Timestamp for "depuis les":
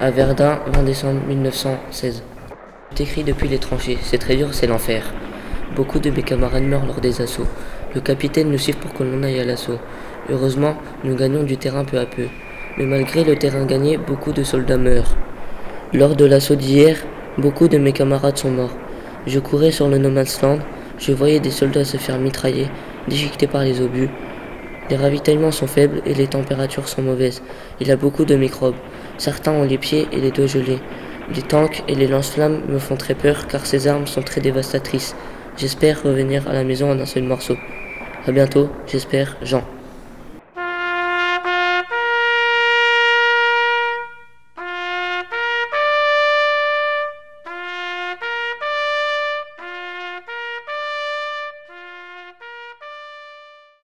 3.24-3.58